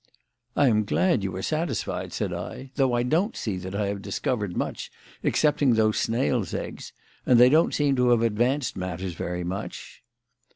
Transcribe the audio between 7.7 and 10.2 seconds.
seem to have advanced matters very much."